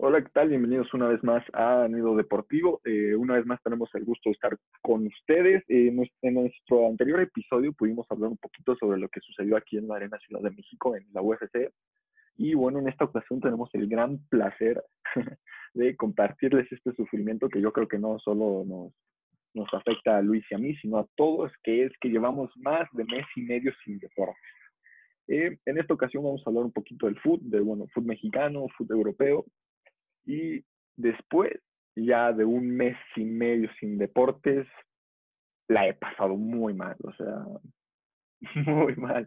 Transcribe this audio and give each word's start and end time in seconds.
Hola, 0.00 0.22
¿qué 0.22 0.28
tal? 0.32 0.48
Bienvenidos 0.50 0.94
una 0.94 1.08
vez 1.08 1.24
más 1.24 1.42
a 1.52 1.88
Nido 1.88 2.14
Deportivo. 2.14 2.80
Eh, 2.84 3.16
una 3.16 3.34
vez 3.34 3.44
más 3.46 3.60
tenemos 3.64 3.92
el 3.94 4.04
gusto 4.04 4.28
de 4.28 4.34
estar 4.34 4.56
con 4.80 5.04
ustedes. 5.04 5.64
Eh, 5.66 5.92
en 6.22 6.34
nuestro 6.34 6.86
anterior 6.86 7.20
episodio 7.20 7.72
pudimos 7.72 8.06
hablar 8.08 8.30
un 8.30 8.36
poquito 8.36 8.76
sobre 8.76 9.00
lo 9.00 9.08
que 9.08 9.18
sucedió 9.18 9.56
aquí 9.56 9.76
en 9.76 9.88
la 9.88 9.96
Arena 9.96 10.16
Ciudad 10.20 10.40
de 10.40 10.52
México, 10.52 10.94
en 10.94 11.04
la 11.12 11.20
UFC. 11.20 11.72
Y 12.36 12.54
bueno, 12.54 12.78
en 12.78 12.86
esta 12.86 13.06
ocasión 13.06 13.40
tenemos 13.40 13.70
el 13.72 13.88
gran 13.88 14.18
placer 14.28 14.80
de 15.74 15.96
compartirles 15.96 16.70
este 16.70 16.92
sufrimiento 16.92 17.48
que 17.48 17.60
yo 17.60 17.72
creo 17.72 17.88
que 17.88 17.98
no 17.98 18.20
solo 18.20 18.62
nos, 18.64 18.92
nos 19.52 19.74
afecta 19.74 20.18
a 20.18 20.22
Luis 20.22 20.44
y 20.48 20.54
a 20.54 20.58
mí, 20.58 20.76
sino 20.76 20.98
a 20.98 21.08
todos, 21.16 21.50
que 21.64 21.86
es 21.86 21.92
que 22.00 22.08
llevamos 22.08 22.52
más 22.58 22.88
de 22.92 23.04
mes 23.04 23.26
y 23.34 23.42
medio 23.42 23.72
sin 23.84 23.98
deporte. 23.98 24.38
Eh, 25.26 25.58
en 25.66 25.78
esta 25.78 25.92
ocasión 25.92 26.22
vamos 26.22 26.42
a 26.46 26.50
hablar 26.50 26.66
un 26.66 26.72
poquito 26.72 27.06
del 27.06 27.18
fútbol, 27.18 27.50
de 27.50 27.58
bueno, 27.58 27.88
fútbol 27.92 28.10
mexicano, 28.10 28.68
fútbol 28.76 28.98
europeo, 28.98 29.44
y 30.28 30.62
después, 30.96 31.52
ya 31.96 32.32
de 32.32 32.44
un 32.44 32.68
mes 32.68 32.96
y 33.16 33.24
medio 33.24 33.70
sin 33.80 33.96
deportes, 33.96 34.66
la 35.68 35.88
he 35.88 35.94
pasado 35.94 36.36
muy 36.36 36.74
mal, 36.74 36.96
o 37.02 37.12
sea, 37.14 37.46
muy 38.66 38.94
mal. 38.96 39.26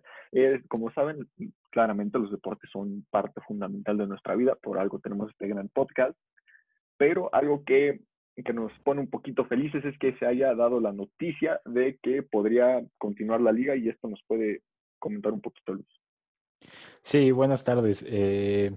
como 0.69 0.91
saben, 0.93 1.27
claramente 1.71 2.19
los 2.19 2.31
deportes 2.31 2.69
son 2.71 3.03
parte 3.09 3.41
fundamental 3.47 3.97
de 3.97 4.05
nuestra 4.05 4.35
vida, 4.35 4.55
por 4.61 4.77
algo 4.77 4.99
tenemos 4.99 5.31
este 5.31 5.47
gran 5.47 5.69
podcast, 5.69 6.15
pero 6.97 7.33
algo 7.33 7.63
que, 7.65 8.01
que 8.35 8.53
nos 8.53 8.71
pone 8.83 9.01
un 9.01 9.09
poquito 9.09 9.45
felices 9.45 9.83
es 9.83 9.97
que 9.97 10.15
se 10.17 10.27
haya 10.27 10.53
dado 10.53 10.79
la 10.79 10.93
noticia 10.93 11.59
de 11.65 11.97
que 12.03 12.21
podría 12.21 12.79
continuar 12.99 13.41
la 13.41 13.51
liga 13.51 13.75
y 13.75 13.89
esto 13.89 14.07
nos 14.07 14.21
puede 14.27 14.61
comentar 14.99 15.33
un 15.33 15.41
poquito, 15.41 15.73
Luz. 15.73 16.01
Sí, 17.01 17.31
buenas 17.31 17.63
tardes. 17.63 18.05
Eh, 18.07 18.71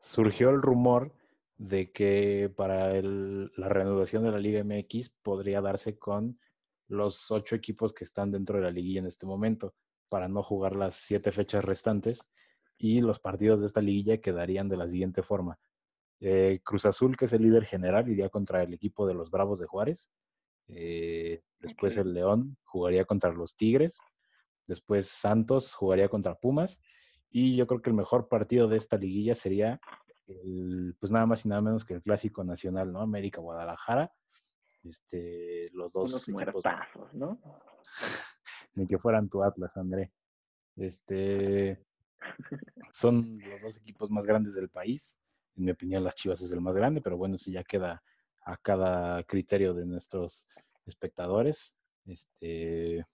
surgió 0.00 0.48
el 0.48 0.62
rumor 0.62 1.12
de 1.58 1.90
que 1.90 2.52
para 2.56 3.02
la 3.02 3.68
reanudación 3.68 4.22
de 4.22 4.30
la 4.30 4.38
Liga 4.38 4.62
MX 4.62 5.10
podría 5.22 5.60
darse 5.60 5.98
con 5.98 6.38
los 6.86 7.30
ocho 7.30 7.56
equipos 7.56 7.92
que 7.92 8.04
están 8.04 8.30
dentro 8.30 8.56
de 8.56 8.64
la 8.64 8.70
liguilla 8.70 9.00
en 9.00 9.06
este 9.06 9.26
momento, 9.26 9.74
para 10.08 10.28
no 10.28 10.42
jugar 10.42 10.74
las 10.74 10.94
siete 10.94 11.32
fechas 11.32 11.64
restantes 11.64 12.22
y 12.78 13.00
los 13.00 13.18
partidos 13.18 13.60
de 13.60 13.66
esta 13.66 13.82
liguilla 13.82 14.20
quedarían 14.20 14.68
de 14.68 14.76
la 14.76 14.88
siguiente 14.88 15.22
forma. 15.22 15.58
Eh, 16.20 16.60
Cruz 16.64 16.86
Azul, 16.86 17.16
que 17.16 17.26
es 17.26 17.32
el 17.32 17.42
líder 17.42 17.64
general, 17.64 18.08
iría 18.08 18.28
contra 18.28 18.62
el 18.62 18.72
equipo 18.72 19.06
de 19.06 19.14
los 19.14 19.30
Bravos 19.30 19.58
de 19.58 19.66
Juárez. 19.66 20.10
Eh, 20.68 21.42
después 21.58 21.96
el 21.96 22.14
León 22.14 22.56
jugaría 22.64 23.04
contra 23.04 23.32
los 23.32 23.56
Tigres. 23.56 23.98
Después 24.66 25.08
Santos 25.08 25.74
jugaría 25.74 26.08
contra 26.08 26.36
Pumas. 26.36 26.80
Y 27.30 27.56
yo 27.56 27.66
creo 27.66 27.82
que 27.82 27.90
el 27.90 27.96
mejor 27.96 28.28
partido 28.28 28.68
de 28.68 28.76
esta 28.76 28.96
liguilla 28.96 29.34
sería 29.34 29.80
pues 30.98 31.10
nada 31.10 31.26
más 31.26 31.44
y 31.44 31.48
nada 31.48 31.62
menos 31.62 31.84
que 31.84 31.94
el 31.94 32.02
clásico 32.02 32.44
nacional, 32.44 32.92
¿no? 32.92 33.00
América 33.00 33.40
Guadalajara. 33.40 34.12
Este, 34.84 35.68
los 35.72 35.92
dos 35.92 36.28
equipos, 36.28 36.64
¿no? 37.12 37.40
Ni 38.74 38.86
que 38.86 38.98
fueran 38.98 39.28
tu 39.28 39.42
Atlas, 39.42 39.76
André. 39.76 40.12
Este 40.76 41.84
son 42.92 43.38
los 43.38 43.62
dos 43.62 43.76
equipos 43.78 44.10
más 44.10 44.26
grandes 44.26 44.54
del 44.54 44.68
país. 44.68 45.18
En 45.56 45.64
mi 45.64 45.70
opinión, 45.72 46.04
las 46.04 46.14
Chivas 46.14 46.40
es 46.40 46.52
el 46.52 46.60
más 46.60 46.74
grande, 46.74 47.00
pero 47.00 47.16
bueno, 47.16 47.36
si 47.36 47.52
ya 47.52 47.64
queda 47.64 48.02
a 48.44 48.56
cada 48.56 49.22
criterio 49.24 49.74
de 49.74 49.86
nuestros 49.86 50.48
espectadores. 50.86 51.74
Este, 52.06 53.04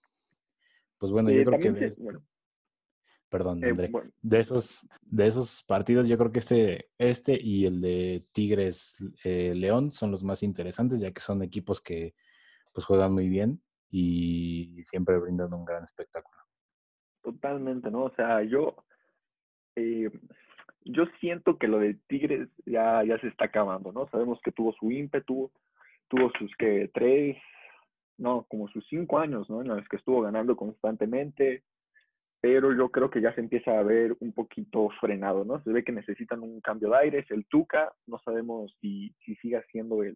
pues 0.98 1.10
bueno, 1.10 1.30
yo 1.30 1.44
creo 1.44 1.58
que 1.58 1.92
perdón, 3.34 3.64
eh, 3.64 3.74
De 4.22 4.38
esos, 4.38 4.88
de 5.02 5.26
esos 5.26 5.64
partidos, 5.64 6.06
yo 6.06 6.16
creo 6.16 6.30
que 6.30 6.38
este, 6.38 6.90
este 6.98 7.36
y 7.36 7.66
el 7.66 7.80
de 7.80 8.22
Tigres 8.32 9.04
eh, 9.24 9.52
León 9.56 9.90
son 9.90 10.12
los 10.12 10.22
más 10.22 10.44
interesantes, 10.44 11.00
ya 11.00 11.10
que 11.10 11.20
son 11.20 11.42
equipos 11.42 11.80
que 11.80 12.14
pues 12.72 12.86
juegan 12.86 13.12
muy 13.12 13.28
bien 13.28 13.60
y 13.90 14.80
siempre 14.84 15.18
brindan 15.18 15.52
un 15.52 15.64
gran 15.64 15.82
espectáculo. 15.82 16.38
Totalmente, 17.24 17.90
¿no? 17.90 18.04
O 18.04 18.14
sea, 18.14 18.40
yo, 18.44 18.76
eh, 19.74 20.12
yo 20.84 21.02
siento 21.18 21.58
que 21.58 21.66
lo 21.66 21.80
de 21.80 21.94
Tigres 22.06 22.48
ya, 22.66 23.02
ya 23.02 23.18
se 23.18 23.26
está 23.26 23.46
acabando, 23.46 23.90
¿no? 23.90 24.06
Sabemos 24.10 24.38
que 24.44 24.52
tuvo 24.52 24.72
su 24.74 24.92
ímpetu, 24.92 25.50
tuvo 26.06 26.30
sus 26.38 26.54
que 26.56 26.88
tres, 26.94 27.36
no, 28.16 28.46
como 28.48 28.68
sus 28.68 28.86
cinco 28.88 29.18
años, 29.18 29.50
¿no? 29.50 29.62
En 29.62 29.66
los 29.66 29.88
que 29.88 29.96
estuvo 29.96 30.20
ganando 30.20 30.54
constantemente, 30.54 31.64
pero 32.44 32.74
yo 32.74 32.90
creo 32.90 33.08
que 33.08 33.22
ya 33.22 33.34
se 33.34 33.40
empieza 33.40 33.78
a 33.78 33.82
ver 33.82 34.18
un 34.20 34.34
poquito 34.34 34.90
frenado, 35.00 35.46
¿no? 35.46 35.62
Se 35.62 35.72
ve 35.72 35.82
que 35.82 35.92
necesitan 35.92 36.42
un 36.42 36.60
cambio 36.60 36.90
de 36.90 36.98
aires. 36.98 37.24
El 37.30 37.46
Tuca, 37.46 37.90
no 38.06 38.18
sabemos 38.18 38.70
si, 38.82 39.14
si 39.24 39.34
siga 39.36 39.64
siendo 39.72 40.02
el, 40.02 40.14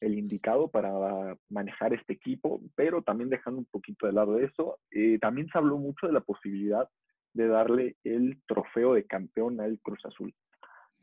el 0.00 0.18
indicado 0.18 0.68
para 0.68 1.36
manejar 1.50 1.92
este 1.92 2.14
equipo, 2.14 2.62
pero 2.74 3.02
también 3.02 3.28
dejando 3.28 3.58
un 3.58 3.66
poquito 3.66 4.06
de 4.06 4.14
lado 4.14 4.38
eso, 4.38 4.78
eh, 4.90 5.18
también 5.18 5.46
se 5.48 5.58
habló 5.58 5.76
mucho 5.76 6.06
de 6.06 6.14
la 6.14 6.22
posibilidad 6.22 6.88
de 7.34 7.48
darle 7.48 7.96
el 8.02 8.40
trofeo 8.46 8.94
de 8.94 9.04
campeón 9.04 9.60
al 9.60 9.78
Cruz 9.80 10.02
Azul. 10.06 10.32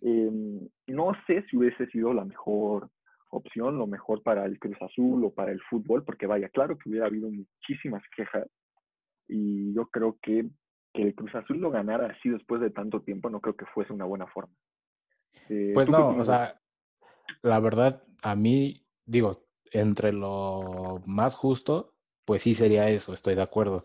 Em, 0.01 0.67
no 0.87 1.11
sé 1.27 1.45
si 1.47 1.57
hubiese 1.57 1.85
sido 1.91 2.11
la 2.11 2.25
mejor 2.25 2.89
opción, 3.29 3.77
lo 3.77 3.85
mejor 3.85 4.23
para 4.23 4.45
el 4.45 4.57
Cruz 4.57 4.81
Azul 4.81 5.25
o 5.25 5.29
para 5.29 5.51
el 5.51 5.61
fútbol, 5.61 6.03
porque 6.03 6.25
vaya, 6.25 6.49
claro 6.49 6.75
que 6.75 6.89
hubiera 6.89 7.05
habido 7.05 7.29
muchísimas 7.29 8.01
quejas 8.15 8.47
y 9.27 9.73
yo 9.73 9.87
creo 9.87 10.17
que 10.21 10.49
que 10.95 11.03
el 11.03 11.13
Cruz 11.13 11.35
Azul 11.35 11.57
lo 11.57 11.69
ganara 11.69 12.07
así 12.07 12.29
después 12.29 12.61
de 12.61 12.71
tanto 12.71 13.01
tiempo 13.01 13.29
no 13.29 13.41
creo 13.41 13.55
que 13.55 13.65
fuese 13.65 13.93
una 13.93 14.05
buena 14.05 14.25
forma. 14.27 14.55
Eh, 15.49 15.71
pues 15.73 15.89
no, 15.89 16.09
o 16.17 16.23
sea, 16.23 16.59
la 17.41 17.59
verdad, 17.59 18.03
a 18.23 18.35
mí, 18.35 18.87
digo, 19.05 19.45
entre 19.71 20.13
lo 20.13 21.03
más 21.05 21.35
justo, 21.35 21.93
pues 22.23 22.41
sí 22.41 22.53
sería 22.53 22.89
eso, 22.89 23.13
estoy 23.13 23.35
de 23.35 23.41
acuerdo. 23.41 23.83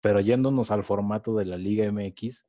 Pero 0.00 0.20
yéndonos 0.20 0.70
al 0.70 0.82
formato 0.82 1.36
de 1.36 1.44
la 1.44 1.56
Liga 1.56 1.90
MX, 1.90 2.46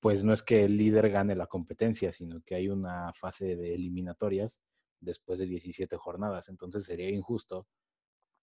pues 0.00 0.24
no 0.24 0.32
es 0.32 0.42
que 0.42 0.64
el 0.64 0.76
líder 0.76 1.10
gane 1.10 1.34
la 1.34 1.46
competencia, 1.46 2.12
sino 2.12 2.42
que 2.42 2.56
hay 2.56 2.68
una 2.68 3.12
fase 3.12 3.56
de 3.56 3.74
eliminatorias 3.74 4.60
después 5.00 5.38
de 5.38 5.46
17 5.46 5.96
jornadas. 5.96 6.48
Entonces 6.48 6.84
sería 6.84 7.08
injusto 7.08 7.66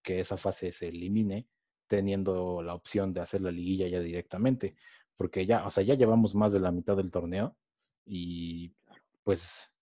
que 0.02 0.20
esa 0.20 0.36
fase 0.36 0.72
se 0.72 0.88
elimine 0.88 1.48
teniendo 1.86 2.62
la 2.62 2.74
opción 2.74 3.12
de 3.12 3.20
hacer 3.20 3.40
la 3.40 3.50
liguilla 3.50 3.88
ya 3.88 4.00
directamente, 4.00 4.76
porque 5.16 5.46
ya, 5.46 5.66
o 5.66 5.70
sea, 5.70 5.84
ya 5.84 5.94
llevamos 5.94 6.34
más 6.34 6.52
de 6.52 6.60
la 6.60 6.72
mitad 6.72 6.96
del 6.96 7.10
torneo 7.10 7.56
y 8.04 8.74
pues, 9.22 9.72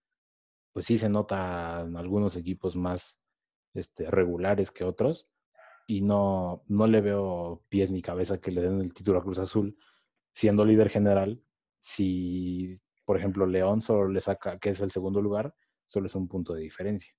pues 0.73 0.87
sí 0.87 0.99
se 0.99 1.09
nota 1.09 1.83
en 1.87 1.97
algunos 1.97 2.37
equipos 2.37 2.77
más 2.77 3.21
este, 3.75 4.11
regulares 4.11 4.71
que 4.71 4.85
otros 4.85 5.29
y 5.87 6.01
no, 6.03 6.65
no 6.69 6.87
le 6.87 7.01
veo 7.01 7.65
pies 7.69 7.91
ni 7.91 8.03
cabeza 8.03 8.41
que 8.41 8.53
le 8.53 8.62
den 8.62 8.81
el 8.81 8.95
título 8.95 9.19
a 9.19 9.23
Cruz 9.23 9.39
Azul 9.39 9.77
siendo 10.33 10.65
líder 10.65 10.89
general 10.89 11.43
si, 11.81 12.81
por 13.05 13.19
ejemplo, 13.19 13.47
León 13.47 13.83
solo 13.83 14.09
le 14.09 14.21
saca, 14.21 14.59
que 14.59 14.71
es 14.71 14.81
el 14.81 14.91
segundo 14.91 15.21
lugar, 15.21 15.55
solo 15.87 16.07
es 16.07 16.15
un 16.15 16.29
punto 16.29 16.55
de 16.55 16.62
diferencia. 16.62 17.12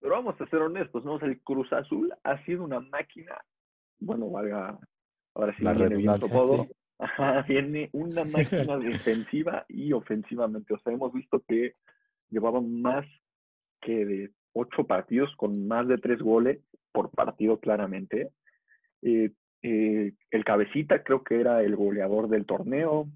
Pero 0.00 0.14
vamos 0.14 0.40
a 0.40 0.46
ser 0.46 0.62
honestos, 0.62 1.04
¿no? 1.04 1.18
el 1.20 1.40
Cruz 1.42 1.72
Azul 1.72 2.12
ha 2.24 2.42
sido 2.44 2.64
una 2.64 2.80
máquina 2.80 3.36
bueno, 4.00 4.30
valga, 4.30 4.78
ahora 5.34 5.54
sí 5.56 5.64
viene 5.64 5.96
bien 5.96 6.12
todo. 6.20 6.66
viene 7.48 7.90
una 7.92 8.24
máquina 8.24 8.78
defensiva 8.78 9.64
y 9.68 9.92
ofensivamente. 9.92 10.74
O 10.74 10.78
sea, 10.78 10.92
hemos 10.92 11.12
visto 11.12 11.42
que 11.46 11.74
llevaban 12.30 12.80
más 12.80 13.06
que 13.80 14.04
de 14.04 14.30
ocho 14.52 14.84
partidos 14.86 15.34
con 15.36 15.66
más 15.66 15.86
de 15.88 15.98
tres 15.98 16.20
goles 16.20 16.60
por 16.92 17.10
partido 17.10 17.58
claramente. 17.58 18.30
Eh, 19.02 19.32
eh, 19.62 20.12
el 20.30 20.44
cabecita 20.44 21.02
creo 21.02 21.24
que 21.24 21.40
era 21.40 21.62
el 21.62 21.76
goleador 21.76 22.28
del 22.28 22.46
torneo. 22.46 23.08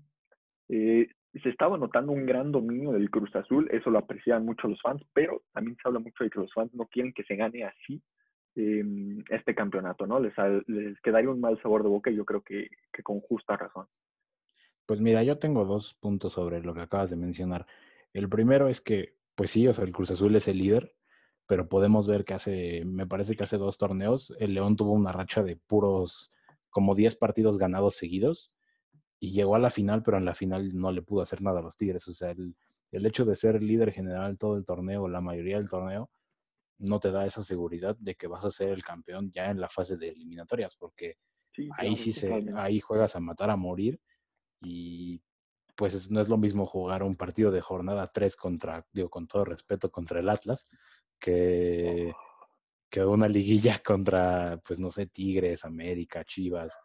Eh, 0.69 1.09
se 1.43 1.50
estaba 1.50 1.78
notando 1.78 2.12
un 2.12 2.27
gran 2.27 2.50
dominio 2.50 2.93
del 2.93 3.10
Cruz 3.10 3.34
Azul, 3.37 3.69
eso 3.71 3.91
lo 3.91 3.98
aprecian 3.98 4.45
mucho 4.45 4.66
los 4.66 4.81
fans, 4.81 5.03
pero 5.13 5.42
también 5.53 5.77
se 5.77 5.86
habla 5.86 6.01
mucho 6.01 6.24
de 6.24 6.31
que 6.31 6.41
los 6.41 6.53
fans 6.53 6.74
no 6.74 6.86
quieren 6.86 7.13
que 7.13 7.22
se 7.24 7.36
gane 7.36 7.65
así 7.65 8.03
Em, 8.54 9.22
este 9.30 9.54
campeonato, 9.54 10.06
¿no? 10.06 10.18
Les, 10.18 10.33
les, 10.66 11.00
quedaría 11.00 11.30
un 11.30 11.41
mal 11.41 11.60
sabor 11.62 11.83
de 11.83 11.89
boca 11.89 12.10
y 12.10 12.16
yo 12.16 12.24
creo 12.24 12.42
que, 12.42 12.68
con 13.04 13.21
justa 13.21 13.56
razón. 13.56 13.86
Pues 14.84 15.00
mira, 15.00 15.22
yo 15.22 15.39
tengo 15.39 15.65
dos 15.65 15.95
puntos 15.95 16.33
sobre 16.33 16.60
lo 16.62 16.74
que 16.74 16.80
acabas 16.80 17.10
de 17.10 17.16
mencionar. 17.16 17.66
El 18.12 18.28
primero 18.28 18.68
es 18.68 18.80
que, 18.80 19.16
pues 19.34 19.50
sí, 19.50 19.68
o 19.68 19.72
sea, 19.72 19.84
el 19.84 19.92
Cruz 19.92 20.10
Azul 20.10 20.34
es 20.34 20.48
el 20.48 20.59
líder, 20.59 20.95
pero 21.47 21.68
podemos 21.68 22.09
ver 22.09 22.24
que 22.24 22.34
hace, 22.34 22.84
me 22.84 23.06
parece 23.06 23.36
que 23.36 23.45
hace 23.45 23.59
dos 23.59 23.78
torneos, 23.78 24.34
el 24.41 24.54
León 24.54 24.77
tuvo 24.77 24.92
una 24.92 25.12
racha 25.12 25.42
de 25.42 25.56
puros, 25.56 26.33
como 26.71 26.95
10 26.95 27.16
partidos 27.16 27.59
ganados 27.59 27.95
seguidos 27.97 28.56
y 29.21 29.33
llegó 29.33 29.54
a 29.54 29.60
la 29.60 29.71
final, 29.71 30.03
pero 30.03 30.16
en 30.16 30.24
la 30.24 30.34
final 30.34 30.77
no 30.77 30.91
le 30.91 31.03
pudo 31.03 31.22
hacer 31.22 31.42
nada 31.42 31.60
a 31.60 31.62
los 31.62 31.77
Tigres. 31.77 32.09
O 32.09 32.12
sea, 32.12 32.30
el, 32.30 32.56
el 32.91 33.06
hecho 33.06 33.24
de 33.24 33.36
ser 33.36 33.62
líder 33.62 33.92
general 33.92 34.39
todo 34.39 34.56
el 34.56 34.65
torneo, 34.65 35.06
la 35.06 35.21
mayoría 35.21 35.59
del 35.59 35.68
torneo, 35.68 36.10
no 36.78 37.01
te 37.01 37.10
da 37.10 37.27
esa 37.27 37.42
seguridad 37.42 37.97
de 37.98 38.15
que 38.15 38.28
vas 38.28 38.45
a 38.45 38.51
ser 38.51 38.71
el 38.71 38.83
campeón 38.83 39.30
ya 39.30 39.51
en 39.51 39.60
la 39.60 39.69
fase 39.69 39.97
de 39.97 40.09
eliminatorias, 40.10 40.77
porque 40.77 41.19
ahí 41.77 41.97
sí 41.97 42.13
se, 42.13 42.47
ahí 42.57 42.80
juegas 42.80 43.16
a 43.16 43.21
matar 43.21 43.51
a 43.51 43.57
morir 43.57 44.01
y 44.60 45.21
pues 45.78 46.10
no 46.10 46.21
es 46.21 46.28
lo 46.28 46.36
mismo 46.36 46.66
jugar 46.66 47.04
un 47.04 47.15
partido 47.15 47.53
de 47.53 47.60
jornada 47.60 48.10
3 48.13 48.34
contra, 48.34 48.84
digo, 48.92 49.09
con 49.09 49.28
todo 49.28 49.45
respeto, 49.45 49.92
contra 49.92 50.19
el 50.19 50.28
Atlas, 50.28 50.69
que, 51.21 52.13
que 52.91 53.04
una 53.04 53.28
liguilla 53.28 53.78
contra, 53.84 54.60
pues 54.66 54.81
no 54.81 54.91
sé, 54.91 55.07
Tigres, 55.07 55.65
América, 55.65 56.24
Chivas, 56.24 56.77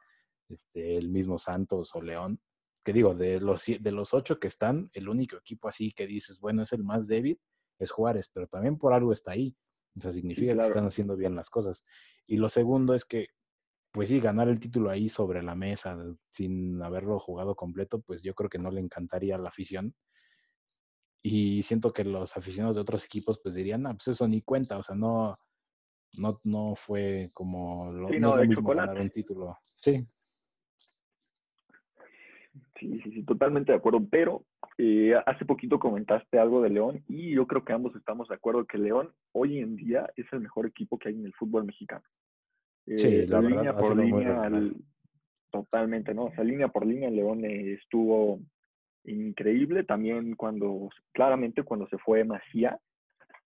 este, 0.47 0.95
el 0.95 1.09
mismo 1.09 1.39
Santos 1.39 1.89
o 1.95 2.01
León. 2.01 2.39
Que 2.83 2.93
digo, 2.93 3.15
de 3.15 3.39
los, 3.39 3.65
de 3.65 3.91
los 3.91 4.13
ocho 4.13 4.39
que 4.39 4.47
están, 4.47 4.91
el 4.93 5.09
único 5.09 5.37
equipo 5.37 5.69
así 5.69 5.91
que 5.91 6.05
dices, 6.05 6.39
bueno, 6.39 6.61
es 6.61 6.73
el 6.73 6.83
más 6.83 7.07
débil, 7.07 7.39
es 7.79 7.89
Juárez, 7.89 8.29
pero 8.31 8.45
también 8.47 8.77
por 8.77 8.93
algo 8.93 9.11
está 9.11 9.31
ahí. 9.31 9.55
O 9.95 10.01
sea, 10.01 10.11
significa 10.11 10.55
que 10.55 10.61
están 10.61 10.85
haciendo 10.85 11.15
bien 11.15 11.35
las 11.35 11.49
cosas. 11.49 11.83
Y 12.27 12.37
lo 12.37 12.49
segundo 12.49 12.93
es 12.93 13.05
que 13.05 13.27
pues 13.93 14.09
sí, 14.09 14.19
ganar 14.19 14.49
el 14.49 14.59
título 14.59 14.89
ahí 14.89 15.07
sobre 15.07 15.43
la 15.43 15.53
mesa 15.53 15.95
sin 16.31 16.81
haberlo 16.81 17.19
jugado 17.19 17.55
completo, 17.55 18.01
pues 18.01 18.23
yo 18.23 18.33
creo 18.33 18.49
que 18.49 18.57
no 18.57 18.71
le 18.71 18.81
encantaría 18.81 19.35
a 19.35 19.37
la 19.37 19.49
afición. 19.49 19.93
Y 21.21 21.61
siento 21.61 21.93
que 21.93 22.03
los 22.03 22.35
aficionados 22.35 22.75
de 22.75 22.81
otros 22.81 23.05
equipos 23.05 23.39
pues 23.39 23.53
dirían, 23.53 23.85
ah, 23.85 23.93
pues 23.93 24.07
eso 24.07 24.27
ni 24.27 24.41
cuenta, 24.41 24.79
o 24.79 24.83
sea, 24.83 24.95
no, 24.95 25.37
no, 26.17 26.39
no 26.43 26.73
fue 26.73 27.29
como 27.35 27.91
lo, 27.91 28.09
no, 28.09 28.35
mismo 28.43 28.73
ganar 28.73 28.99
un 28.99 29.11
título. 29.11 29.59
Sí. 29.61 30.03
Sí, 32.79 32.99
sí, 33.03 33.11
sí, 33.11 33.23
totalmente 33.23 33.73
de 33.73 33.77
acuerdo. 33.77 34.07
Pero 34.09 34.43
eh, 34.77 35.13
hace 35.25 35.45
poquito 35.45 35.79
comentaste 35.79 36.39
algo 36.39 36.61
de 36.61 36.69
León 36.69 37.03
y 37.07 37.31
yo 37.31 37.45
creo 37.47 37.63
que 37.63 37.73
ambos 37.73 37.95
estamos 37.95 38.27
de 38.27 38.35
acuerdo 38.35 38.65
que 38.65 38.77
León 38.77 39.11
hoy 39.31 39.59
en 39.59 39.75
día 39.75 40.09
es 40.15 40.25
el 40.31 40.41
mejor 40.41 40.65
equipo 40.65 40.97
que 40.97 41.09
hay 41.09 41.15
en 41.15 41.25
el 41.25 41.33
fútbol 41.33 41.65
mexicano. 41.65 42.03
Sí, 42.85 43.07
eh, 43.07 43.27
la 43.27 43.41
línea 43.41 43.75
por 43.75 43.95
línea, 43.95 44.49
totalmente, 45.51 46.13
¿no? 46.13 46.25
O 46.25 46.31
sea, 46.33 46.43
línea 46.43 46.67
por 46.67 46.85
línea, 46.85 47.09
León 47.09 47.45
estuvo 47.45 48.39
increíble. 49.05 49.83
También 49.83 50.35
cuando, 50.35 50.89
claramente 51.13 51.63
cuando 51.63 51.87
se 51.87 51.97
fue 51.97 52.23
Macía, 52.23 52.79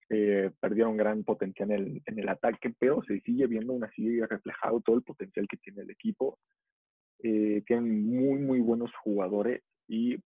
eh, 0.09 0.51
perdieron 0.61 0.95
gran 0.95 1.23
potencial 1.23 1.71
en 1.71 1.77
el, 1.77 2.01
en 2.05 2.19
el 2.19 2.29
ataque, 2.29 2.73
pero 2.79 3.03
se 3.03 3.19
sigue 3.21 3.45
viendo 3.47 3.73
una 3.73 3.91
sigue 3.91 4.25
reflejado 4.25 4.79
todo 4.79 4.95
el 4.95 5.03
potencial 5.03 5.47
que 5.49 5.57
tiene 5.57 5.81
el 5.81 5.91
equipo. 5.91 6.39
Eh, 7.19 7.63
tienen 7.65 8.05
muy, 8.05 8.39
muy 8.39 8.59
buenos 8.61 8.91
jugadores 9.03 9.61
y 9.87 10.17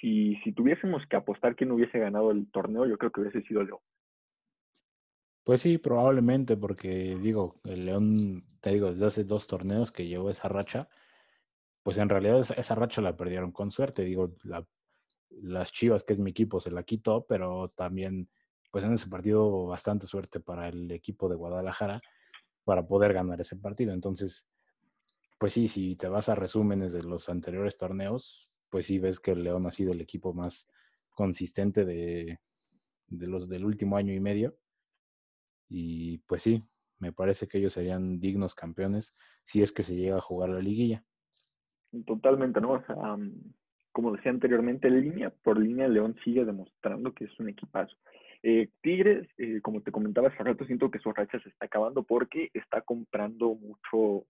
si, 0.00 0.36
si 0.44 0.52
tuviésemos 0.52 1.02
que 1.08 1.16
apostar 1.16 1.56
quién 1.56 1.70
hubiese 1.70 1.98
ganado 1.98 2.30
el 2.30 2.50
torneo, 2.50 2.86
yo 2.86 2.98
creo 2.98 3.10
que 3.10 3.20
hubiese 3.20 3.42
sido 3.42 3.62
León. 3.62 3.80
Pues 5.44 5.62
sí, 5.62 5.78
probablemente, 5.78 6.56
porque 6.56 7.18
digo, 7.22 7.60
el 7.64 7.86
León, 7.86 8.44
te 8.60 8.70
digo, 8.70 8.90
desde 8.92 9.06
hace 9.06 9.24
dos 9.24 9.46
torneos 9.46 9.90
que 9.90 10.06
llevó 10.06 10.28
esa 10.28 10.48
racha, 10.48 10.88
pues 11.82 11.96
en 11.96 12.10
realidad 12.10 12.40
esa, 12.40 12.74
racha 12.74 13.00
la 13.00 13.16
perdieron 13.16 13.50
con 13.50 13.70
suerte. 13.70 14.04
Digo, 14.04 14.34
las 15.30 15.72
Chivas, 15.72 16.04
que 16.04 16.12
es 16.12 16.18
mi 16.18 16.32
equipo, 16.32 16.60
se 16.60 16.70
la 16.70 16.82
quitó, 16.82 17.24
pero 17.26 17.68
también, 17.68 18.28
pues 18.70 18.84
en 18.84 18.92
ese 18.92 19.08
partido 19.08 19.66
bastante 19.66 20.06
suerte 20.06 20.38
para 20.38 20.68
el 20.68 20.90
equipo 20.90 21.30
de 21.30 21.36
Guadalajara 21.36 22.02
para 22.64 22.86
poder 22.86 23.14
ganar 23.14 23.40
ese 23.40 23.56
partido. 23.56 23.94
Entonces, 23.94 24.46
pues 25.38 25.54
sí, 25.54 25.66
si 25.66 25.96
te 25.96 26.08
vas 26.08 26.28
a 26.28 26.34
resúmenes 26.34 26.92
de 26.92 27.04
los 27.04 27.30
anteriores 27.30 27.78
torneos, 27.78 28.47
pues 28.70 28.86
sí 28.86 28.98
ves 28.98 29.20
que 29.20 29.32
el 29.32 29.44
León 29.44 29.66
ha 29.66 29.70
sido 29.70 29.92
el 29.92 30.00
equipo 30.00 30.32
más 30.32 30.70
consistente 31.10 31.84
de, 31.84 32.38
de 33.06 33.26
los 33.26 33.48
del 33.48 33.64
último 33.64 33.96
año 33.96 34.12
y 34.12 34.20
medio. 34.20 34.56
Y 35.68 36.18
pues 36.18 36.42
sí, 36.42 36.58
me 36.98 37.12
parece 37.12 37.46
que 37.46 37.58
ellos 37.58 37.72
serían 37.72 38.18
dignos 38.18 38.54
campeones 38.54 39.16
si 39.42 39.62
es 39.62 39.72
que 39.72 39.82
se 39.82 39.94
llega 39.94 40.16
a 40.16 40.22
jugar 40.22 40.50
la 40.50 40.60
liguilla. 40.60 41.04
Totalmente, 42.06 42.60
¿no? 42.60 42.72
O 42.72 42.84
sea, 42.84 42.96
como 43.92 44.12
decía 44.12 44.30
anteriormente, 44.30 44.90
línea 44.90 45.30
por 45.30 45.58
línea, 45.58 45.88
León 45.88 46.16
sigue 46.24 46.44
demostrando 46.44 47.12
que 47.14 47.24
es 47.24 47.40
un 47.40 47.48
equipazo. 47.48 47.96
Eh, 48.42 48.68
Tigres, 48.82 49.26
eh, 49.38 49.60
como 49.62 49.82
te 49.82 49.90
comentaba 49.90 50.28
hace 50.28 50.42
rato, 50.44 50.64
siento 50.64 50.90
que 50.90 51.00
su 51.00 51.10
racha 51.12 51.40
se 51.40 51.48
está 51.48 51.66
acabando 51.66 52.04
porque 52.04 52.50
está 52.54 52.82
comprando 52.82 53.54
mucho, 53.54 54.26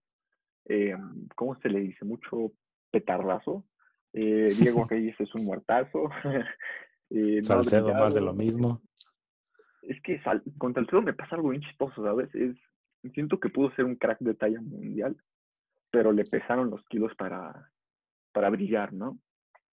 eh, 0.65 0.95
¿cómo 1.35 1.55
se 1.59 1.69
le 1.69 1.81
dice? 1.81 2.05
Mucho 2.05 2.51
petardazo. 2.91 3.65
Diego 4.13 4.85
Reyes 4.89 5.15
es 5.19 5.33
un 5.35 5.45
muertazo. 5.45 6.09
Salcedo 7.43 7.93
más 7.93 8.13
de 8.13 8.21
lo 8.21 8.33
mismo 8.33 8.81
es 9.89 10.01
que 10.01 10.21
con 10.57 10.73
Salcedo 10.73 11.01
me 11.01 11.13
pasa 11.13 11.35
algo 11.35 11.49
bien 11.49 11.63
chistoso, 11.63 12.03
¿sabes? 12.03 12.33
Es, 12.35 12.55
siento 13.13 13.39
que 13.39 13.49
pudo 13.49 13.71
ser 13.75 13.85
un 13.85 13.95
crack 13.95 14.19
de 14.19 14.35
talla 14.35 14.61
mundial, 14.61 15.17
pero 15.91 16.11
le 16.11 16.25
pesaron 16.25 16.69
los 16.69 16.83
kilos 16.85 17.13
para, 17.15 17.71
para 18.31 18.49
brillar, 18.49 18.93
¿no? 18.93 19.19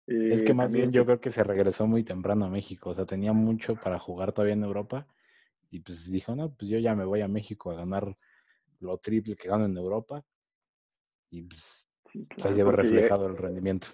es 0.07 0.41
que 0.41 0.53
eh, 0.53 0.55
más 0.55 0.73
bien 0.73 0.91
yo 0.91 1.05
creo 1.05 1.21
que 1.21 1.29
se 1.29 1.43
regresó 1.43 1.85
muy 1.85 2.03
temprano 2.03 2.45
a 2.45 2.49
México, 2.49 2.89
o 2.89 2.95
sea, 2.95 3.05
tenía 3.05 3.31
mucho 3.31 3.75
para 3.75 3.99
jugar 3.99 4.31
todavía 4.31 4.55
en 4.55 4.63
Europa 4.63 5.05
y 5.69 5.81
pues 5.81 6.11
dijo, 6.11 6.35
no, 6.35 6.51
pues 6.51 6.67
yo 6.71 6.79
ya 6.79 6.95
me 6.95 7.05
voy 7.05 7.21
a 7.21 7.27
México 7.27 7.69
a 7.69 7.75
ganar 7.75 8.15
lo 8.79 8.97
triple 8.97 9.35
que 9.35 9.49
gano 9.49 9.65
en 9.65 9.77
Europa 9.77 10.25
y 11.29 11.43
pues 11.43 11.85
se 12.37 12.53
lleva 12.53 12.71
reflejado 12.71 13.27
el 13.27 13.37
rendimiento. 13.37 13.89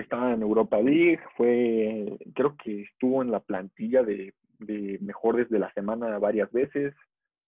Estaba 0.00 0.32
en 0.32 0.42
Europa 0.42 0.80
League, 0.80 1.20
fue, 1.36 2.18
creo 2.34 2.56
que 2.56 2.82
estuvo 2.82 3.22
en 3.22 3.30
la 3.30 3.40
plantilla 3.40 4.02
de 4.02 4.34
de 4.60 4.98
mejores 5.00 5.48
de 5.48 5.58
la 5.58 5.72
semana 5.72 6.18
varias 6.18 6.50
veces. 6.52 6.94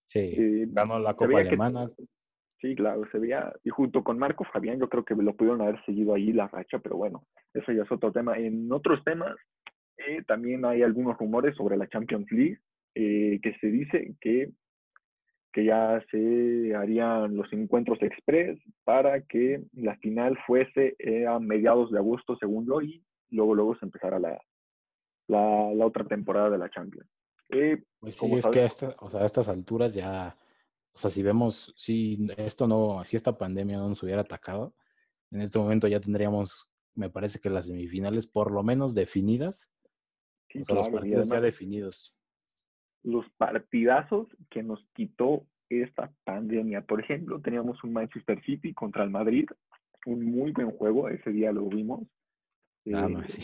Sí, 0.09 0.19
eh, 0.19 0.67
ganó 0.69 0.99
la 0.99 1.15
Copa 1.15 1.39
Alemana. 1.39 1.91
sí, 2.61 2.75
claro, 2.75 3.05
se 3.11 3.19
veía, 3.19 3.53
y 3.65 3.71
junto 3.71 4.03
con 4.03 4.19
Marco 4.19 4.45
Fabián, 4.45 4.79
yo 4.79 4.89
creo 4.89 5.05
que 5.05 5.15
lo 5.15 5.35
pudieron 5.35 5.63
haber 5.63 5.83
seguido 5.85 6.15
ahí 6.15 6.33
la 6.33 6.49
racha, 6.49 6.79
pero 6.79 6.97
bueno, 6.97 7.25
eso 7.55 7.73
ya 7.73 7.83
es 7.83 7.93
otro 7.93 8.13
tema. 8.13 8.37
En 8.39 8.71
otros 8.73 9.03
temas, 9.05 9.37
eh, 9.97 10.23
también 10.27 10.65
hay 10.65 10.83
algunos 10.83 11.17
rumores 11.19 11.55
sobre 11.57 11.77
la 11.77 11.89
Champions 11.89 12.31
League, 12.31 12.59
eh, 12.95 13.39
que 13.43 13.55
se 13.61 13.69
dice 13.69 14.15
que, 14.21 14.51
que 15.53 15.65
ya 15.65 16.03
se 16.11 16.75
harían 16.75 17.37
los 17.37 17.53
encuentros 17.53 18.01
express 18.03 18.59
para 18.85 19.21
que 19.23 19.63
la 19.75 19.97
final 19.99 20.39
fuese 20.47 20.97
a 21.29 21.39
mediados 21.39 21.91
de 21.91 21.99
agosto, 21.99 22.37
según 22.37 22.67
yo, 22.67 22.81
y 22.81 23.05
luego, 23.31 23.55
luego 23.55 23.77
se 23.77 23.85
empezara 23.85 24.19
la, 24.19 24.41
la, 25.29 25.73
la 25.75 25.87
otra 25.87 26.05
temporada 26.05 26.51
de 26.51 26.59
la 26.59 26.71
Champions. 26.71 27.09
Eh, 27.51 27.83
pues 28.01 28.15
sí, 28.15 28.33
es 28.33 28.47
que 28.47 28.63
a, 28.63 28.97
o 29.01 29.11
sea, 29.11 29.21
a 29.21 29.27
estas 29.27 29.49
alturas 29.49 29.95
ya, 29.95 30.37
o 30.95 30.99
sea, 30.99 31.11
si 31.11 31.23
vemos, 31.23 31.75
si 31.77 32.27
esto 32.39 32.67
no, 32.67 33.05
si 33.05 33.17
esta 33.17 33.37
pandemia 33.37 33.77
no 33.77 33.91
nos 33.91 34.03
hubiera 34.03 34.23
atacado, 34.23 34.75
en 35.31 35.43
este 35.43 35.59
momento 35.59 35.87
ya 35.87 36.01
tendríamos, 36.01 36.71
me 36.95 37.11
parece 37.11 37.41
que 37.41 37.51
las 37.51 37.67
semifinales 37.67 38.27
por 38.27 38.51
lo 38.51 38.63
menos 38.63 38.95
definidas, 38.95 39.71
o 40.55 40.65
sea, 40.65 40.77
los 40.77 40.89
partidos 40.89 41.29
ya 41.29 41.41
definidos. 41.41 42.15
Los 43.03 43.29
partidazos 43.37 44.29
que 44.51 44.63
nos 44.63 44.85
quitó 44.93 45.47
esta 45.69 46.13
pandemia. 46.25 46.83
Por 46.83 47.01
ejemplo, 47.01 47.41
teníamos 47.41 47.83
un 47.85 47.93
Manchester 47.93 48.43
City 48.45 48.75
contra 48.75 49.05
el 49.05 49.11
Madrid, 49.11 49.49
un 50.07 50.25
muy 50.25 50.53
buen 50.53 50.71
juego, 50.73 51.09
ese 51.09 51.31
día 51.31 51.53
lo 51.53 51.67
vimos. 51.67 52.07
Más, 52.85 53.33
sí. 53.33 53.43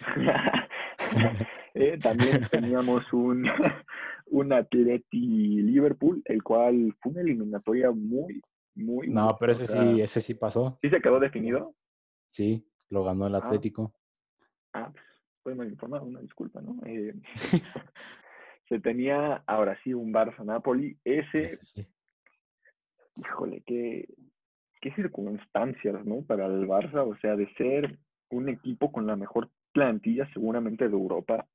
Eh, 1.74 1.98
también 1.98 2.40
teníamos 2.50 3.12
un, 3.12 3.44
un 4.26 4.52
Atleti 4.52 5.62
Liverpool, 5.62 6.20
el 6.24 6.42
cual 6.42 6.96
fue 7.00 7.12
una 7.12 7.20
eliminatoria 7.20 7.92
muy, 7.92 8.42
muy. 8.74 9.08
No, 9.08 9.36
pero 9.38 9.52
ese 9.52 9.66
sí, 9.66 10.00
ese 10.00 10.20
sí 10.20 10.34
pasó. 10.34 10.78
¿Sí 10.82 10.90
se 10.90 11.00
quedó 11.00 11.20
definido? 11.20 11.74
Sí, 12.28 12.66
lo 12.88 13.04
ganó 13.04 13.28
el 13.28 13.36
ah. 13.36 13.38
Atlético. 13.38 13.94
Ah, 14.72 14.90
pues 14.92 15.04
estoy 15.36 15.54
mal 15.54 15.68
informado, 15.68 16.04
una 16.04 16.20
disculpa, 16.20 16.60
¿no? 16.60 16.76
Eh, 16.84 17.14
se 18.70 18.78
tenía 18.78 19.42
ahora 19.48 19.76
sí 19.82 19.92
un 19.92 20.12
Barça 20.12 20.44
Napoli. 20.44 20.96
Ese, 21.04 21.58
híjole, 23.16 23.62
qué, 23.66 24.08
qué 24.80 24.94
circunstancias, 24.94 26.06
¿no? 26.06 26.22
Para 26.22 26.46
el 26.46 26.68
Barça, 26.68 27.04
o 27.04 27.16
sea, 27.16 27.34
de 27.34 27.52
ser 27.54 27.98
un 28.30 28.48
equipo 28.48 28.92
con 28.92 29.08
la 29.08 29.16
mejor 29.16 29.50
plantilla 29.72 30.30
seguramente 30.32 30.88
de 30.88 30.94
Europa, 30.94 31.48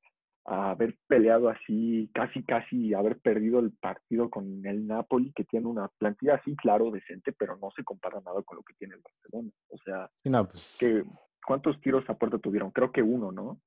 a 0.43 0.71
haber 0.71 0.97
peleado 1.07 1.47
así, 1.47 2.11
casi, 2.13 2.43
casi 2.43 2.93
haber 2.93 3.17
perdido 3.19 3.59
el 3.59 3.71
partido 3.71 4.29
con 4.29 4.65
el 4.65 4.85
Napoli, 4.85 5.31
que 5.31 5.45
tiene 5.45 5.67
una 5.67 5.87
plantilla 5.97 6.35
así, 6.35 6.53
claro, 6.57 6.91
decente, 6.91 7.31
pero 7.31 7.55
no 7.57 7.71
se 7.71 7.83
compara 7.85 8.19
nada 8.25 8.43
con 8.43 8.57
lo 8.57 8.63
que 8.63 8.73
tiene 8.73 8.95
el 8.95 9.01
Barcelona. 9.01 9.51
O 9.69 9.77
sea, 9.77 10.11
pues 10.51 10.77
que, 10.79 11.03
¿cuántos 11.47 11.79
tiros 11.79 12.07
a 12.09 12.17
puerta 12.17 12.37
tuvieron? 12.39 12.71
Creo 12.71 12.91
que 12.91 13.01
uno, 13.01 13.31
¿no? 13.31 13.61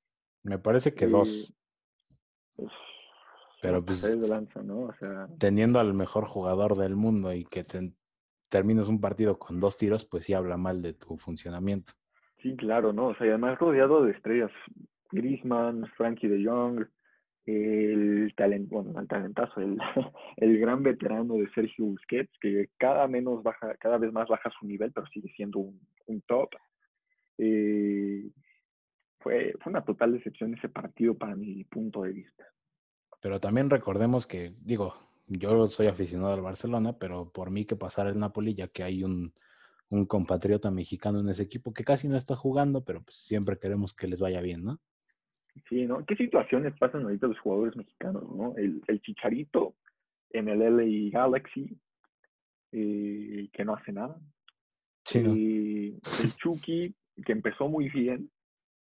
Me 0.44 0.58
parece 0.58 0.94
que 0.94 1.06
dos. 1.06 1.52
Pues, 2.54 2.70
pero 3.60 3.84
pues, 3.84 4.02
¿no? 4.64 4.90
teniendo 5.38 5.80
al 5.80 5.94
mejor 5.94 6.26
jugador 6.26 6.76
del 6.76 6.94
mundo 6.96 7.32
y 7.32 7.44
que 7.44 7.62
termines 8.48 8.88
un 8.88 9.00
partido 9.00 9.38
con 9.38 9.58
dos 9.60 9.76
tiros, 9.76 10.04
pues 10.04 10.24
sí 10.24 10.32
habla 10.32 10.56
mal 10.56 10.80
de 10.80 10.94
tu 10.94 11.16
funcionamiento. 11.16 11.92
Sí, 12.42 12.56
claro, 12.56 12.92
¿no? 12.92 13.08
O 13.08 13.14
sea, 13.16 13.26
además 13.26 13.58
rodeado 13.58 14.04
de 14.04 14.12
estrellas. 14.12 14.52
Griezmann, 15.10 15.86
Frankie 15.96 16.28
de 16.28 16.44
Jong, 16.44 16.86
el 17.46 18.32
talent, 18.36 18.68
bueno, 18.68 19.00
el 19.00 19.08
talentazo, 19.08 19.60
el, 19.60 19.78
el, 20.36 20.60
gran 20.60 20.82
veterano 20.82 21.34
de 21.34 21.48
Sergio 21.54 21.86
Busquets, 21.86 22.30
que 22.40 22.68
cada 22.76 23.08
menos 23.08 23.42
baja, 23.42 23.74
cada 23.76 23.98
vez 23.98 24.12
más 24.12 24.28
baja 24.28 24.50
su 24.58 24.66
nivel, 24.66 24.92
pero 24.92 25.06
sigue 25.06 25.32
siendo 25.34 25.60
un, 25.60 25.80
un 26.06 26.20
top. 26.22 26.50
Eh, 27.38 28.30
fue, 29.20 29.54
fue 29.60 29.70
una 29.70 29.84
total 29.84 30.12
decepción 30.12 30.54
ese 30.54 30.68
partido 30.68 31.16
para 31.16 31.34
mi 31.34 31.64
punto 31.64 32.02
de 32.02 32.12
vista. 32.12 32.44
Pero 33.20 33.40
también 33.40 33.70
recordemos 33.70 34.26
que, 34.26 34.54
digo, 34.60 34.94
yo 35.26 35.66
soy 35.66 35.86
aficionado 35.88 36.34
al 36.34 36.40
Barcelona, 36.40 36.98
pero 36.98 37.30
por 37.30 37.50
mí 37.50 37.64
que 37.64 37.76
pasara 37.76 38.10
el 38.10 38.18
Napoli, 38.18 38.54
ya 38.54 38.68
que 38.68 38.82
hay 38.82 39.02
un, 39.04 39.32
un 39.90 40.06
compatriota 40.06 40.70
mexicano 40.70 41.20
en 41.20 41.28
ese 41.28 41.42
equipo 41.42 41.72
que 41.72 41.84
casi 41.84 42.08
no 42.08 42.16
está 42.16 42.36
jugando, 42.36 42.84
pero 42.84 43.02
pues 43.02 43.16
siempre 43.16 43.58
queremos 43.58 43.94
que 43.94 44.06
les 44.06 44.20
vaya 44.20 44.40
bien, 44.40 44.64
¿no? 44.64 44.80
Sí, 45.68 45.86
¿no? 45.86 46.04
¿Qué 46.06 46.14
situaciones 46.16 46.74
pasan 46.78 47.02
ahorita 47.02 47.26
los 47.26 47.38
jugadores 47.40 47.76
mexicanos, 47.76 48.22
no? 48.30 48.54
El, 48.56 48.82
el 48.86 49.00
Chicharito 49.02 49.74
en 50.30 50.48
el 50.48 50.60
LA 50.60 51.10
Galaxy, 51.10 51.76
eh, 52.72 53.48
que 53.52 53.64
no 53.64 53.74
hace 53.74 53.92
nada. 53.92 54.20
Sí, 55.04 55.20
y 55.20 55.88
el 56.22 56.36
Chucky, 56.36 56.94
que 57.24 57.32
empezó 57.32 57.68
muy 57.68 57.88
bien, 57.88 58.30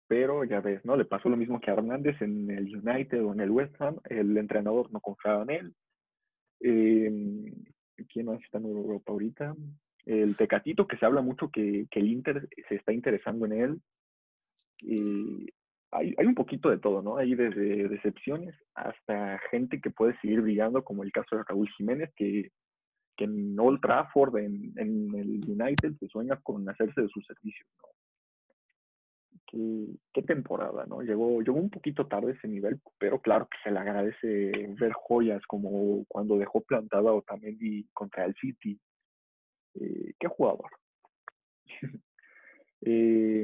pero 0.08 0.44
ya 0.46 0.62
ves, 0.62 0.84
¿no? 0.86 0.96
Le 0.96 1.06
pasó 1.06 1.30
lo 1.30 1.38
mismo 1.38 1.60
que 1.60 1.70
a 1.70 1.74
Hernández 1.74 2.22
en 2.22 2.50
el 2.50 2.78
United 2.78 3.24
o 3.24 3.34
en 3.34 3.42
el 3.42 3.52
West 3.52 3.80
Ham, 3.82 3.98
el 4.06 4.38
entrenador 4.38 4.92
no 4.92 5.02
confiaba 5.02 5.44
en 5.44 5.50
él. 5.50 5.74
Eh, 6.62 7.54
¿Quién 8.12 8.28
más 8.28 8.42
está 8.42 8.58
en 8.58 8.66
Europa 8.66 9.12
ahorita? 9.12 9.56
El 10.06 10.38
Tecatito, 10.38 10.88
que 10.88 10.98
se 10.98 11.06
habla 11.06 11.22
mucho 11.22 11.50
que, 11.52 11.88
el 11.92 12.08
Inter 12.08 12.48
se 12.70 12.76
está 12.76 12.94
interesando 12.94 13.46
en 13.46 13.52
él. 13.52 13.82
Hay, 15.92 16.14
hay, 16.18 16.26
un 16.26 16.36
poquito 16.36 16.70
de 16.70 16.78
todo, 16.78 17.02
¿no? 17.02 17.18
Hay 17.18 17.36
desde 17.36 17.90
decepciones 17.90 18.56
hasta 18.76 19.40
gente 19.52 19.82
que 19.82 19.90
puede 19.90 20.18
seguir 20.20 20.42
brillando, 20.42 20.84
como 20.84 21.04
el 21.04 21.12
caso 21.12 21.36
de 21.36 21.44
Raúl 21.44 21.70
Jiménez, 21.78 22.12
que, 22.16 22.52
que 23.18 23.26
en 23.26 23.60
Old 23.60 23.82
Trafford, 23.82 24.38
en, 24.38 24.74
en, 24.78 25.14
el 25.16 25.50
United, 25.50 25.96
se 26.00 26.08
sueña 26.08 26.38
con 26.38 26.68
hacerse 26.70 27.02
de 27.02 27.10
sus 27.10 27.26
servicios, 27.26 27.68
¿no? 27.82 27.97
Qué, 29.50 30.22
temporada, 30.24 30.86
¿no? 30.88 31.02
Llegó, 31.02 31.42
llegó 31.42 31.58
un 31.58 31.70
poquito 31.70 32.06
tarde 32.06 32.34
ese 32.34 32.50
nivel, 32.50 32.82
pero 32.98 33.22
claro 33.22 33.48
que 33.48 33.58
se 33.64 33.72
le 33.72 33.80
agradece 33.80 34.52
ver 34.78 34.92
joyas 34.92 35.42
como 35.48 36.04
cuando 36.10 36.38
dejó 36.38 36.62
plantado 36.62 37.08
a 37.08 37.14
Otamendi 37.14 37.88
contra 37.94 38.26
el 38.26 38.36
City. 38.36 38.78
Eh, 39.76 40.14
qué 40.20 40.28
jugador. 40.28 40.70
Eh, 42.82 43.44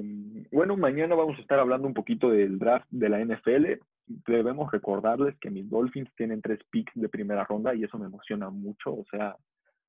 bueno, 0.51 0.77
mañana 0.77 1.15
vamos 1.15 1.39
a 1.39 1.41
estar 1.41 1.57
hablando 1.57 1.87
un 1.87 1.95
poquito 1.95 2.29
del 2.29 2.59
draft 2.59 2.85
de 2.91 3.09
la 3.09 3.19
NFL. 3.19 3.81
Debemos 4.05 4.71
recordarles 4.71 5.35
que 5.39 5.49
mis 5.49 5.67
Dolphins 5.67 6.13
tienen 6.15 6.39
tres 6.39 6.59
picks 6.69 6.93
de 6.93 7.09
primera 7.09 7.43
ronda 7.43 7.73
y 7.73 7.83
eso 7.83 7.97
me 7.97 8.05
emociona 8.05 8.51
mucho. 8.51 8.93
O 8.93 9.05
sea, 9.09 9.35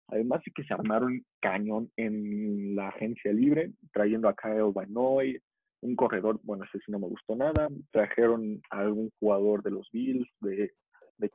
además 0.09 0.42
de 0.47 0.52
que 0.52 0.64
se 0.64 0.73
armaron 0.73 1.25
cañón 1.40 1.90
en 1.97 2.75
la 2.75 2.88
agencia 2.88 3.33
libre, 3.35 3.73
trayendo 3.92 4.28
a 4.28 4.35
Kyle 4.35 4.73
Banoy, 4.73 5.38
un 5.84 5.96
corredor, 5.96 6.40
bueno, 6.42 6.64
ese 6.64 6.78
sí 6.78 6.90
no 6.90 6.98
me 6.98 7.08
gustó 7.08 7.36
nada. 7.36 7.68
Trajeron 7.92 8.62
a 8.70 8.80
algún 8.80 9.10
jugador 9.20 9.62
de 9.62 9.70
los 9.70 9.88
Bills, 9.92 10.28
de, 10.40 10.72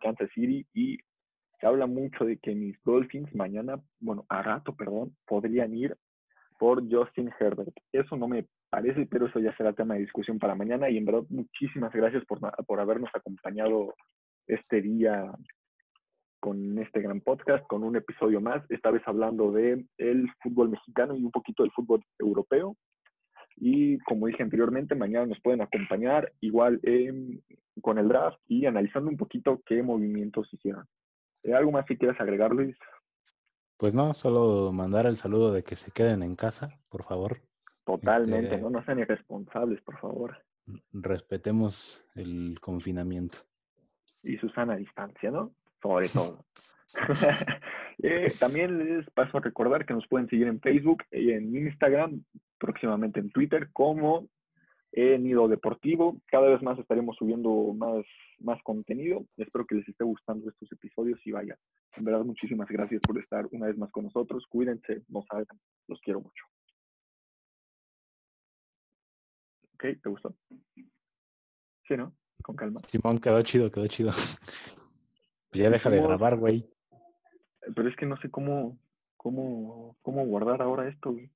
Kansas 0.01 0.29
City 0.33 0.65
y 0.73 0.97
se 1.59 1.67
habla 1.67 1.87
mucho 1.87 2.23
de 2.23 2.37
que 2.37 2.53
mis 2.53 2.77
Dolphins 2.83 3.33
mañana, 3.33 3.81
bueno, 3.99 4.25
a 4.29 4.41
rato, 4.43 4.75
perdón, 4.75 5.15
podrían 5.25 5.75
ir 5.75 5.95
por 6.57 6.81
Justin 6.91 7.31
Herbert. 7.39 7.73
Eso 7.91 8.15
no 8.15 8.27
me 8.27 8.45
parece, 8.69 9.07
pero 9.07 9.27
eso 9.27 9.39
ya 9.39 9.55
será 9.55 9.73
tema 9.73 9.95
de 9.95 10.01
discusión 10.01 10.37
para 10.39 10.55
mañana. 10.55 10.89
Y 10.89 10.97
en 10.97 11.05
verdad, 11.05 11.23
muchísimas 11.29 11.91
gracias 11.91 12.23
por, 12.25 12.39
por 12.65 12.79
habernos 12.79 13.09
acompañado 13.13 13.93
este 14.47 14.81
día 14.81 15.31
con 16.39 16.79
este 16.79 17.01
gran 17.01 17.21
podcast, 17.21 17.65
con 17.67 17.83
un 17.83 17.97
episodio 17.97 18.41
más, 18.41 18.63
esta 18.69 18.91
vez 18.91 19.01
hablando 19.05 19.51
de 19.51 19.85
el 19.97 20.29
fútbol 20.41 20.69
mexicano 20.69 21.15
y 21.15 21.23
un 21.23 21.31
poquito 21.31 21.63
del 21.63 21.71
fútbol 21.71 22.03
europeo. 22.17 22.75
Y 23.59 23.99
como 23.99 24.27
dije 24.27 24.43
anteriormente, 24.43 24.95
mañana 24.95 25.25
nos 25.25 25.39
pueden 25.41 25.61
acompañar 25.61 26.31
igual 26.39 26.79
con 27.81 27.97
el 27.97 28.07
draft 28.07 28.39
y 28.47 28.65
analizando 28.65 29.09
un 29.09 29.17
poquito 29.17 29.61
qué 29.65 29.83
movimientos 29.83 30.47
hicieron. 30.53 30.85
¿Algo 31.53 31.71
más 31.71 31.85
que 31.85 31.97
quieras 31.97 32.19
agregar, 32.19 32.51
Luis? 32.51 32.77
Pues 33.77 33.93
no, 33.93 34.13
solo 34.13 34.71
mandar 34.71 35.05
el 35.07 35.17
saludo 35.17 35.51
de 35.51 35.63
que 35.63 35.75
se 35.75 35.91
queden 35.91 36.23
en 36.23 36.35
casa, 36.35 36.79
por 36.89 37.03
favor. 37.03 37.41
Totalmente, 37.85 38.55
este, 38.55 38.61
no, 38.61 38.69
no 38.69 38.83
sean 38.83 38.99
irresponsables, 38.99 39.81
por 39.81 39.97
favor. 39.99 40.37
Respetemos 40.91 42.05
el 42.15 42.59
confinamiento. 42.61 43.39
Y 44.21 44.37
su 44.37 44.49
sana 44.49 44.75
distancia, 44.75 45.31
¿no? 45.31 45.51
Sobre 45.81 46.09
todo. 46.09 46.45
Eh, 48.01 48.33
también 48.39 48.77
les 48.77 49.09
paso 49.11 49.37
a 49.37 49.41
recordar 49.41 49.85
que 49.85 49.93
nos 49.93 50.07
pueden 50.07 50.29
seguir 50.29 50.47
en 50.47 50.61
Facebook 50.61 51.03
y 51.11 51.31
en 51.31 51.55
Instagram, 51.55 52.23
próximamente 52.57 53.19
en 53.19 53.29
Twitter, 53.29 53.69
como 53.73 54.29
en 54.91 55.23
Nido 55.23 55.47
Deportivo. 55.47 56.21
Cada 56.27 56.47
vez 56.47 56.61
más 56.61 56.79
estaremos 56.79 57.17
subiendo 57.17 57.73
más 57.73 58.05
más 58.39 58.61
contenido. 58.63 59.25
Espero 59.37 59.65
que 59.65 59.75
les 59.75 59.87
esté 59.87 60.03
gustando 60.03 60.49
estos 60.49 60.71
episodios 60.71 61.19
y 61.25 61.31
vaya. 61.31 61.57
En 61.95 62.05
verdad, 62.05 62.23
muchísimas 62.23 62.69
gracias 62.69 63.01
por 63.05 63.19
estar 63.19 63.47
una 63.51 63.67
vez 63.67 63.77
más 63.77 63.91
con 63.91 64.05
nosotros. 64.05 64.45
Cuídense, 64.49 65.03
no 65.09 65.23
saben, 65.29 65.47
los 65.87 65.99
quiero 66.01 66.21
mucho. 66.21 66.43
Ok, 69.75 70.01
¿te 70.01 70.09
gustó? 70.09 70.35
Sí, 71.87 71.97
¿no? 71.97 72.13
Con 72.43 72.55
calma. 72.55 72.81
Simón, 72.87 73.17
quedó 73.17 73.41
chido, 73.41 73.71
quedó 73.71 73.87
chido. 73.87 74.11
Pues 75.51 75.63
ya 75.63 75.69
deja 75.69 75.89
de 75.89 75.99
grabar, 75.99 76.37
güey. 76.37 76.63
Pero 77.61 77.89
es 77.89 77.95
que 77.95 78.05
no 78.05 78.17
sé 78.17 78.29
cómo, 78.29 78.77
cómo, 79.17 79.97
cómo 80.01 80.25
guardar 80.25 80.61
ahora 80.61 80.87
esto, 80.87 81.11
güey. 81.11 81.31